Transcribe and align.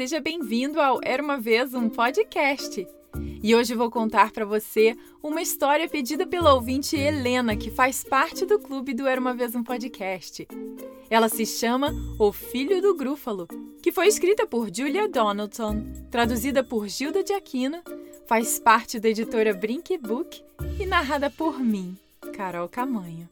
seja 0.00 0.18
bem-vindo 0.18 0.80
ao 0.80 0.98
Era 1.04 1.22
uma 1.22 1.36
vez 1.36 1.74
um 1.74 1.86
podcast. 1.86 2.88
E 3.42 3.54
hoje 3.54 3.74
vou 3.74 3.90
contar 3.90 4.32
para 4.32 4.46
você 4.46 4.96
uma 5.22 5.42
história 5.42 5.86
pedida 5.86 6.26
pela 6.26 6.54
ouvinte 6.54 6.96
Helena, 6.96 7.54
que 7.54 7.70
faz 7.70 8.02
parte 8.02 8.46
do 8.46 8.58
clube 8.58 8.94
do 8.94 9.06
Era 9.06 9.20
uma 9.20 9.34
vez 9.34 9.54
um 9.54 9.62
podcast. 9.62 10.48
Ela 11.10 11.28
se 11.28 11.44
chama 11.44 11.92
O 12.18 12.32
Filho 12.32 12.80
do 12.80 12.96
Grúfalo, 12.96 13.46
que 13.82 13.92
foi 13.92 14.06
escrita 14.06 14.46
por 14.46 14.74
Julia 14.74 15.06
Donaldson, 15.06 15.84
traduzida 16.10 16.64
por 16.64 16.88
Gilda 16.88 17.22
de 17.22 17.34
Aquino, 17.34 17.82
faz 18.26 18.58
parte 18.58 18.98
da 18.98 19.10
editora 19.10 19.52
Brink 19.52 19.98
Book 19.98 20.42
e 20.80 20.86
narrada 20.86 21.28
por 21.28 21.60
mim, 21.60 21.94
Carol 22.32 22.70
Camanho. 22.70 23.28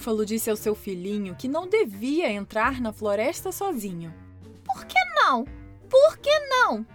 O 0.00 0.02
grúfalo 0.02 0.24
disse 0.24 0.48
ao 0.48 0.56
seu 0.56 0.74
filhinho 0.74 1.36
que 1.36 1.46
não 1.46 1.68
devia 1.68 2.32
entrar 2.32 2.80
na 2.80 2.90
floresta 2.90 3.52
sozinho. 3.52 4.14
Por 4.64 4.86
que 4.86 4.98
não? 5.14 5.44
Por 5.90 6.16
que 6.16 6.30
não? 6.48 6.86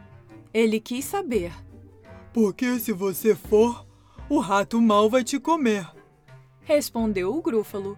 Ele 0.52 0.80
quis 0.80 1.05
saber. 1.05 1.54
Porque 2.34 2.80
se 2.80 2.91
você 2.91 3.36
for, 3.36 3.86
o 4.27 4.40
rato 4.40 4.82
mal 4.82 5.08
vai 5.08 5.23
te 5.23 5.40
comer. 5.40 5.88
Respondeu 6.62 7.32
o 7.36 7.44
grúfalo. 7.44 7.96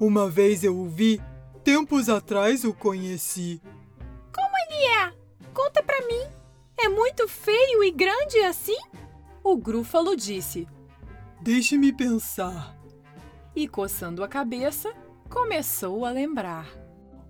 Uma 0.00 0.28
vez 0.28 0.64
eu 0.64 0.76
o 0.76 0.88
vi, 0.88 1.22
tempos 1.62 2.08
atrás 2.08 2.64
o 2.64 2.74
conheci. 2.74 3.62
Como 4.34 4.56
ele 4.66 4.84
é? 4.86 5.12
Conta 5.54 5.84
pra 5.84 6.04
mim. 6.08 6.26
É 6.76 6.88
muito 6.88 7.28
feio 7.28 7.84
e 7.84 7.92
grande 7.92 8.38
assim? 8.38 8.80
O 9.44 9.56
grúfalo 9.56 10.16
disse. 10.16 10.66
Deixe-me 11.40 11.92
pensar. 11.92 12.81
E 13.54 13.68
coçando 13.68 14.24
a 14.24 14.28
cabeça, 14.28 14.92
começou 15.28 16.04
a 16.04 16.10
lembrar. 16.10 16.66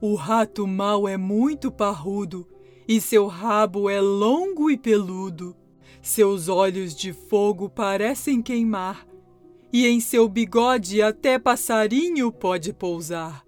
O 0.01 0.15
rato 0.15 0.67
mau 0.67 1.09
é 1.09 1.17
muito 1.17 1.70
parrudo 1.70 2.48
e 2.87 3.01
seu 3.01 3.27
rabo 3.27 3.89
é 3.89 4.01
longo 4.01 4.70
e 4.70 4.77
peludo. 4.77 5.56
Seus 6.01 6.48
olhos 6.48 6.95
de 6.95 7.12
fogo 7.12 7.69
parecem 7.69 8.42
queimar 8.42 9.06
e 9.73 9.87
em 9.87 10.01
seu 10.01 10.29
bigode 10.29 11.01
até 11.01 11.39
passarinho 11.39 12.31
pode 12.31 12.73
pousar. 12.73 13.45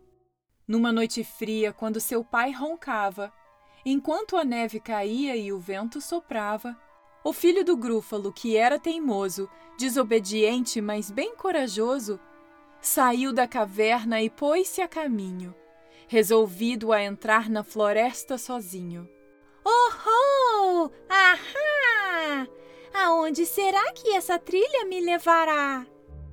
Numa 0.67 0.91
noite 0.91 1.23
fria, 1.23 1.73
quando 1.73 2.01
seu 2.01 2.25
pai 2.25 2.51
roncava, 2.51 3.33
enquanto 3.85 4.37
a 4.37 4.45
neve 4.45 4.81
caía 4.81 5.37
e 5.37 5.53
o 5.53 5.59
vento 5.59 6.01
soprava, 6.01 6.75
o 7.23 7.33
filho 7.33 7.65
do 7.65 7.77
grúfalo, 7.77 8.33
que 8.33 8.57
era 8.57 8.79
teimoso, 8.79 9.49
desobediente, 9.79 10.81
mas 10.81 11.11
bem 11.11 11.37
corajoso, 11.37 12.19
saiu 12.87 13.33
da 13.33 13.49
caverna 13.49 14.21
e 14.23 14.29
pôs-se 14.29 14.83
a 14.83 14.87
caminho, 14.87 15.55
resolvido 16.07 16.93
a 16.93 17.03
entrar 17.03 17.49
na 17.49 17.65
floresta 17.65 18.37
sozinho. 18.37 19.09
Oh, 19.65 19.91
oh! 20.07 20.91
Ahá! 21.09 22.47
Aonde 22.93 23.47
será 23.47 23.93
que 23.95 24.11
essa 24.11 24.39
trilha 24.39 24.85
me 24.85 25.01
levará? 25.01 25.87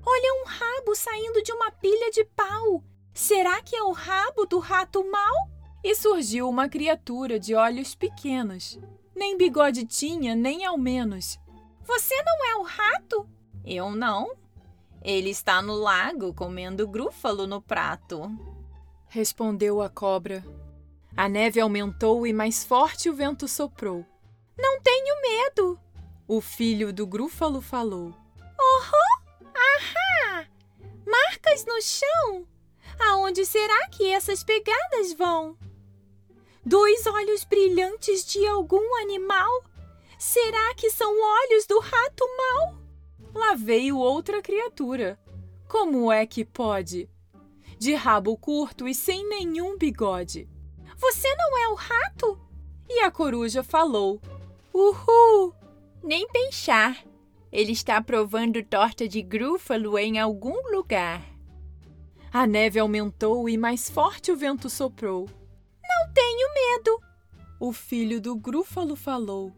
Olha 0.05 0.41
um 0.41 0.45
rabo 0.45 0.93
saindo 0.93 1.41
de 1.41 1.53
uma 1.53 1.71
pilha 1.71 2.11
de 2.11 2.25
pau. 2.25 2.83
Será 3.13 3.61
que 3.61 3.75
é 3.75 3.83
o 3.83 3.91
rabo 3.91 4.45
do 4.45 4.59
rato 4.59 5.09
mau? 5.09 5.49
E 5.81 5.95
surgiu 5.95 6.49
uma 6.49 6.67
criatura 6.67 7.39
de 7.39 7.55
olhos 7.55 7.95
pequenos. 7.95 8.77
Nem 9.15 9.37
bigode 9.37 9.85
tinha, 9.85 10.35
nem 10.35 10.65
ao 10.65 10.77
menos. 10.77 11.39
Você 11.83 12.15
não 12.23 12.45
é 12.45 12.55
o 12.55 12.63
rato? 12.63 13.29
Eu 13.65 13.91
não. 13.91 14.40
Ele 15.03 15.29
está 15.31 15.61
no 15.61 15.73
lago 15.73 16.33
comendo 16.33 16.87
grúfalo 16.87 17.47
no 17.47 17.61
prato. 17.61 18.29
Respondeu 19.07 19.81
a 19.81 19.89
cobra. 19.89 20.45
A 21.17 21.27
neve 21.27 21.59
aumentou 21.59 22.25
e 22.25 22.31
mais 22.31 22.63
forte 22.63 23.09
o 23.09 23.13
vento 23.13 23.47
soprou. 23.47 24.05
Não 24.57 24.79
tenho 24.81 25.21
medo. 25.21 25.79
O 26.27 26.39
filho 26.39 26.93
do 26.93 27.05
grúfalo 27.07 27.61
falou. 27.61 28.13
Oh, 28.59 29.57
ahá! 29.57 30.45
Marcas 31.05 31.65
no 31.65 31.81
chão. 31.81 32.47
Aonde 32.99 33.45
será 33.45 33.89
que 33.89 34.07
essas 34.07 34.43
pegadas 34.43 35.13
vão? 35.13 35.57
Dois 36.63 37.07
olhos 37.07 37.43
brilhantes 37.43 38.23
de 38.23 38.45
algum 38.45 39.01
animal? 39.01 39.63
Será 40.19 40.75
que 40.75 40.91
são 40.91 41.11
olhos 41.11 41.65
do 41.65 41.79
rato 41.79 42.25
mau? 42.37 42.50
Veio 43.63 43.99
outra 43.99 44.41
criatura. 44.41 45.19
Como 45.67 46.11
é 46.11 46.25
que 46.25 46.43
pode? 46.43 47.07
De 47.77 47.93
rabo 47.93 48.35
curto 48.35 48.87
e 48.87 48.95
sem 48.95 49.29
nenhum 49.29 49.77
bigode. 49.77 50.49
Você 50.97 51.27
não 51.35 51.59
é 51.59 51.67
o 51.67 51.75
rato? 51.75 52.41
E 52.89 53.01
a 53.01 53.11
coruja 53.11 53.61
falou: 53.61 54.19
Uhul! 54.73 55.53
Nem 56.01 56.27
pensar. 56.29 57.05
Ele 57.51 57.71
está 57.71 58.01
provando 58.01 58.63
torta 58.63 59.07
de 59.07 59.21
grúfalo 59.21 59.95
em 59.95 60.17
algum 60.17 60.75
lugar. 60.75 61.21
A 62.33 62.47
neve 62.47 62.79
aumentou 62.79 63.47
e 63.47 63.59
mais 63.59 63.91
forte 63.91 64.31
o 64.31 64.35
vento 64.35 64.71
soprou. 64.71 65.29
Não 65.83 66.11
tenho 66.15 66.53
medo. 66.55 66.99
O 67.59 67.71
filho 67.71 68.19
do 68.19 68.35
grúfalo 68.35 68.95
falou. 68.95 69.53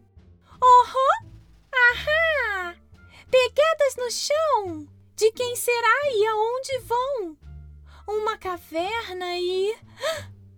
Ahá! 0.60 1.33
Pegadas 3.34 3.96
no 3.96 4.10
chão. 4.12 4.88
De 5.16 5.32
quem 5.32 5.56
será 5.56 6.12
e 6.12 6.24
aonde 6.24 6.78
vão? 6.84 7.36
Uma 8.06 8.38
caverna 8.38 9.36
e. 9.36 9.76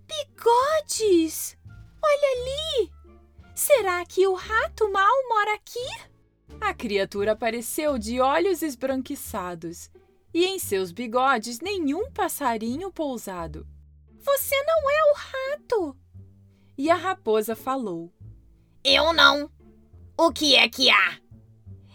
Bigodes! 0.06 1.56
Olha 2.04 2.32
ali! 2.36 2.92
Será 3.54 4.04
que 4.04 4.26
o 4.26 4.34
rato 4.34 4.92
mal 4.92 5.10
mora 5.26 5.54
aqui? 5.54 5.88
A 6.60 6.74
criatura 6.74 7.32
apareceu 7.32 7.96
de 7.96 8.20
olhos 8.20 8.60
esbranquiçados 8.60 9.90
e 10.34 10.44
em 10.44 10.58
seus 10.58 10.92
bigodes 10.92 11.60
nenhum 11.60 12.10
passarinho 12.10 12.92
pousado. 12.92 13.66
Você 14.18 14.54
não 14.64 14.90
é 14.90 15.12
o 15.12 15.14
rato! 15.14 15.96
E 16.76 16.90
a 16.90 16.94
raposa 16.94 17.56
falou: 17.56 18.12
Eu 18.84 19.14
não! 19.14 19.50
O 20.14 20.30
que 20.30 20.54
é 20.54 20.68
que 20.68 20.90
há? 20.90 21.25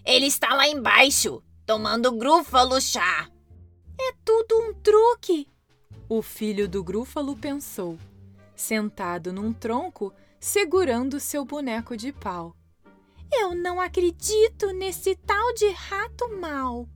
Ele 0.06 0.25
está 0.25 0.53
lá 0.53 0.67
embaixo, 0.67 1.44
tomando 1.66 2.12
grúfalo 2.17 2.79
chá. 2.81 3.29
É 4.00 4.13
tudo 4.25 4.57
um 4.59 4.73
truque! 4.73 5.47
O 6.09 6.22
filho 6.22 6.67
do 6.67 6.84
grúfalo 6.84 7.38
pensou, 7.38 7.97
sentado 8.56 9.31
num 9.31 9.53
tronco, 9.53 10.13
segurando 10.40 11.19
seu 11.19 11.45
boneco 11.45 11.95
de 11.95 12.11
pau. 12.11 12.56
Eu 13.31 13.56
não 13.56 13.79
acredito 13.79 14.73
nesse 14.73 15.16
tal 15.16 15.53
de 15.53 15.69
rato 15.69 16.28
mau. 16.40 16.88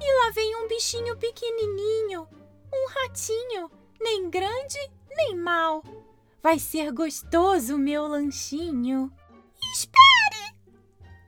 E 0.00 0.24
lá 0.24 0.30
vem 0.32 0.56
um 0.56 0.68
bichinho 0.68 1.16
pequenininho, 1.16 2.28
um 2.72 2.88
ratinho, 2.88 3.70
nem 4.00 4.30
grande 4.30 4.78
nem 5.16 5.36
mau. 5.36 5.82
Vai 6.42 6.58
ser 6.58 6.92
gostoso 6.92 7.76
meu 7.76 8.06
lanchinho. 8.06 9.12
Espere! 9.72 10.09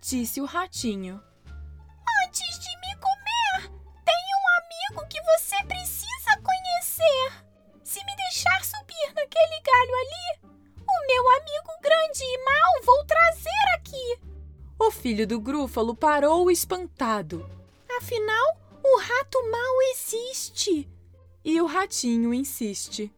Disse 0.03 0.41
o 0.41 0.45
ratinho. 0.45 1.23
Antes 2.27 2.59
de 2.59 2.77
me 2.81 2.97
comer, 2.97 3.71
tem 4.05 4.25
um 4.37 4.95
amigo 4.97 5.09
que 5.09 5.23
você 5.23 5.57
precisa 5.65 6.37
conhecer. 6.43 7.45
Se 7.85 8.05
me 8.05 8.17
deixar 8.17 8.65
subir 8.65 9.15
naquele 9.15 9.61
galho 9.61 9.95
ali, 9.95 10.53
o 10.77 11.07
meu 11.07 11.31
amigo 11.41 11.81
grande 11.81 12.25
e 12.25 12.45
mau 12.45 12.83
vou 12.85 13.05
trazer 13.05 13.65
aqui. 13.77 14.21
O 14.79 14.91
filho 14.91 15.27
do 15.27 15.41
grúfalo 15.41 15.95
parou 15.95 16.51
espantado. 16.51 17.49
Afinal, 17.97 18.57
o 18.83 18.99
rato 18.99 19.39
mau 19.51 19.83
existe. 19.93 20.89
E 21.45 21.61
o 21.61 21.67
ratinho 21.67 22.35
insiste. 22.35 23.13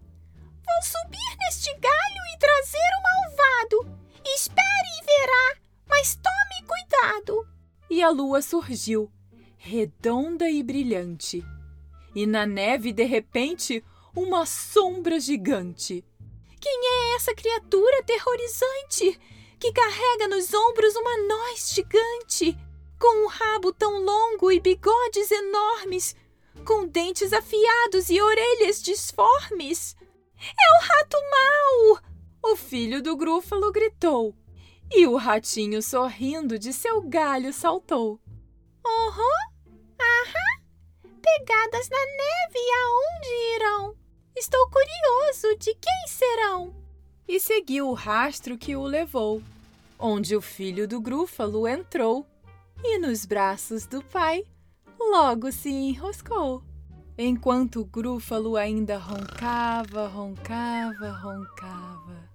Vou 0.67 0.83
subir 0.83 1.37
neste 1.39 1.75
galho 1.79 2.23
e 2.35 2.39
trazer 2.39 2.91
o 2.99 3.03
malvado. 3.03 3.99
Espere 4.27 4.89
e 5.01 5.05
verá, 5.05 5.57
mas 5.89 6.15
tome 6.17 6.34
cuidado. 6.65 7.47
E 7.89 8.03
a 8.03 8.11
lua 8.11 8.43
surgiu, 8.43 9.11
redonda 9.57 10.51
e 10.51 10.63
brilhante. 10.63 11.45
E 12.15 12.27
na 12.27 12.47
neve, 12.47 12.93
de 12.93 13.05
repente, 13.05 13.85
uma 14.15 14.47
sombra 14.47 15.19
gigante. 15.21 16.05
Quem 16.61 16.81
é 16.83 17.17
essa 17.17 17.35
criatura 17.35 17.99
aterrorizante 17.99 19.21
que 19.59 19.73
carrega 19.73 20.29
nos 20.29 20.53
ombros 20.55 20.95
uma 20.97 21.17
noz 21.29 21.73
gigante, 21.75 22.57
com 22.99 23.25
um 23.25 23.29
rabo 23.29 23.73
tão 23.73 24.03
longo 24.03 24.51
e 24.51 24.61
bigodes 24.61 25.31
enormes, 25.31 26.17
com 26.65 26.87
dentes 26.87 27.33
afiados 27.33 28.09
e 28.09 28.21
orelhas 28.21 28.83
disformes? 28.83 29.97
É 30.39 30.79
o 30.79 30.81
rato 30.81 31.17
mau! 31.31 32.53
O 32.53 32.57
filho 32.57 33.03
do 33.03 33.17
grúfalo 33.17 33.73
gritou. 33.73 34.35
E 34.93 35.07
o 35.07 35.17
ratinho, 35.17 35.83
sorrindo 35.83 36.59
de 36.59 36.73
seu 36.73 37.03
galho, 37.03 37.53
saltou. 37.53 38.21
Uhum, 38.87 40.01
aham, 40.01 40.63
pegadas 41.21 41.89
na 41.89 41.99
neve 41.99 42.61
aonde 42.83 43.57
irão? 43.57 43.97
Estou 44.37 44.69
curioso 44.69 45.57
de 45.59 45.75
quem 45.75 46.07
serão. 46.07 46.75
E 47.27 47.41
seguiu 47.41 47.89
o 47.89 47.95
rastro 47.95 48.59
que 48.59 48.77
o 48.77 48.83
levou, 48.83 49.43
onde 49.99 50.37
o 50.37 50.41
filho 50.41 50.87
do 50.87 51.01
Grúfalo 51.01 51.67
entrou 51.67 52.27
e 52.83 52.99
nos 52.99 53.25
braços 53.25 53.87
do 53.87 54.03
pai 54.03 54.45
logo 54.99 55.51
se 55.51 55.71
enroscou. 55.71 56.63
Enquanto 57.17 57.81
o 57.81 57.85
Grúfalo 57.85 58.57
ainda 58.57 58.99
roncava, 58.99 60.09
roncava, 60.09 61.11
roncava. 61.13 62.29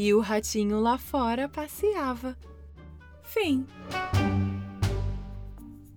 E 0.00 0.14
o 0.14 0.20
ratinho 0.20 0.78
lá 0.78 0.96
fora 0.96 1.48
passeava. 1.48 2.38
Fim. 3.20 3.66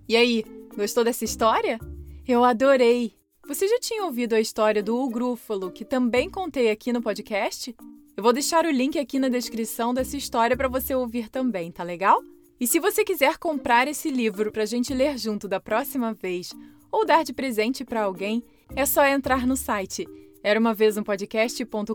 E 0.08 0.16
aí, 0.16 0.44
gostou 0.76 1.04
dessa 1.04 1.24
história? 1.24 1.78
Eu 2.26 2.42
adorei! 2.42 3.14
Você 3.46 3.68
já 3.68 3.78
tinha 3.78 4.04
ouvido 4.04 4.32
a 4.32 4.40
história 4.40 4.82
do 4.82 5.00
Ugrúfalo, 5.00 5.70
que 5.70 5.84
também 5.84 6.28
contei 6.28 6.68
aqui 6.68 6.92
no 6.92 7.00
podcast? 7.00 7.76
Eu 8.16 8.24
vou 8.24 8.32
deixar 8.32 8.66
o 8.66 8.72
link 8.72 8.98
aqui 8.98 9.20
na 9.20 9.28
descrição 9.28 9.94
dessa 9.94 10.16
história 10.16 10.56
para 10.56 10.66
você 10.66 10.92
ouvir 10.96 11.28
também, 11.28 11.70
tá 11.70 11.84
legal? 11.84 12.24
E 12.58 12.66
se 12.66 12.80
você 12.80 13.04
quiser 13.04 13.38
comprar 13.38 13.86
esse 13.86 14.10
livro 14.10 14.50
para 14.50 14.64
a 14.64 14.66
gente 14.66 14.92
ler 14.92 15.16
junto 15.16 15.46
da 15.46 15.60
próxima 15.60 16.12
vez 16.12 16.52
ou 16.90 17.06
dar 17.06 17.22
de 17.22 17.32
presente 17.32 17.84
para 17.84 18.02
alguém, 18.02 18.42
é 18.74 18.84
só 18.84 19.06
entrar 19.06 19.46
no 19.46 19.56
site 19.56 20.08
era 20.42 20.58
uma 20.58 20.74
vez 20.74 20.96
um 20.96 21.02
podcast.com.br 21.02 21.94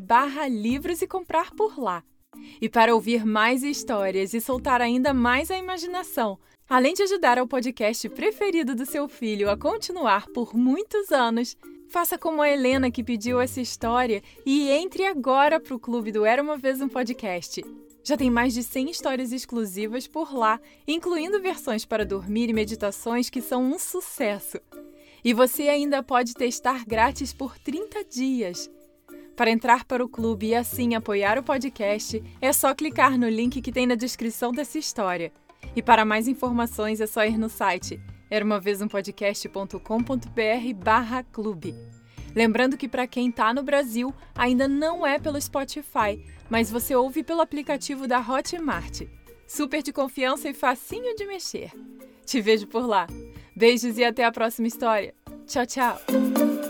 barra 0.00 0.48
livros 0.48 1.02
e 1.02 1.06
comprar 1.06 1.50
por 1.52 1.78
lá. 1.78 2.02
E 2.60 2.68
para 2.68 2.94
ouvir 2.94 3.26
mais 3.26 3.62
histórias 3.62 4.32
e 4.32 4.40
soltar 4.40 4.80
ainda 4.80 5.12
mais 5.12 5.50
a 5.50 5.58
imaginação, 5.58 6.38
além 6.68 6.94
de 6.94 7.02
ajudar 7.02 7.38
ao 7.38 7.46
podcast 7.46 8.08
preferido 8.08 8.74
do 8.74 8.86
seu 8.86 9.06
filho 9.06 9.50
a 9.50 9.56
continuar 9.56 10.26
por 10.28 10.54
muitos 10.54 11.12
anos, 11.12 11.56
faça 11.88 12.16
como 12.16 12.40
a 12.40 12.48
Helena 12.48 12.90
que 12.90 13.04
pediu 13.04 13.38
essa 13.38 13.60
história 13.60 14.22
e 14.46 14.70
entre 14.70 15.04
agora 15.04 15.60
para 15.60 15.74
o 15.74 15.78
clube 15.78 16.10
do 16.10 16.24
Era 16.24 16.42
uma 16.42 16.56
vez 16.56 16.80
um 16.80 16.88
podcast. 16.88 17.62
Já 18.02 18.16
tem 18.16 18.30
mais 18.30 18.54
de 18.54 18.62
100 18.62 18.90
histórias 18.90 19.30
exclusivas 19.30 20.08
por 20.08 20.34
lá, 20.34 20.58
incluindo 20.88 21.40
versões 21.40 21.84
para 21.84 22.04
dormir 22.04 22.48
e 22.48 22.52
meditações 22.54 23.30
que 23.30 23.40
são 23.40 23.62
um 23.62 23.78
sucesso. 23.78 24.58
E 25.24 25.32
você 25.32 25.68
ainda 25.68 26.02
pode 26.02 26.34
testar 26.34 26.84
grátis 26.84 27.32
por 27.32 27.58
30 27.58 28.04
dias. 28.04 28.70
Para 29.36 29.50
entrar 29.50 29.84
para 29.84 30.04
o 30.04 30.08
clube 30.08 30.48
e 30.48 30.54
assim 30.54 30.94
apoiar 30.94 31.38
o 31.38 31.42
podcast, 31.42 32.22
é 32.40 32.52
só 32.52 32.74
clicar 32.74 33.18
no 33.18 33.28
link 33.28 33.60
que 33.62 33.72
tem 33.72 33.86
na 33.86 33.94
descrição 33.94 34.52
dessa 34.52 34.78
história. 34.78 35.32
E 35.74 35.82
para 35.82 36.04
mais 36.04 36.28
informações 36.28 37.00
é 37.00 37.06
só 37.06 37.24
ir 37.24 37.38
no 37.38 37.48
site 37.48 38.00
era 38.32 38.42
uma 38.42 38.58
vez 38.58 38.80
um 38.80 38.88
podcast.com.br 38.88 40.74
barra 40.82 41.22
clube. 41.22 41.74
Lembrando 42.34 42.78
que 42.78 42.88
para 42.88 43.06
quem 43.06 43.28
está 43.28 43.52
no 43.52 43.62
Brasil, 43.62 44.14
ainda 44.34 44.66
não 44.66 45.06
é 45.06 45.18
pelo 45.18 45.38
Spotify, 45.38 46.18
mas 46.48 46.70
você 46.70 46.96
ouve 46.96 47.22
pelo 47.22 47.42
aplicativo 47.42 48.08
da 48.08 48.18
Hotmart. 48.18 49.02
Super 49.46 49.82
de 49.82 49.92
confiança 49.92 50.48
e 50.48 50.54
facinho 50.54 51.14
de 51.14 51.26
mexer. 51.26 51.72
Te 52.24 52.40
vejo 52.40 52.66
por 52.68 52.86
lá. 52.86 53.06
Beijos 53.62 53.96
e 53.96 54.02
até 54.02 54.24
a 54.24 54.32
próxima 54.32 54.66
história. 54.66 55.14
Tchau, 55.46 55.64
tchau! 55.64 56.61